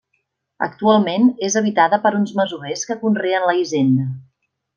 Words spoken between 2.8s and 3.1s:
que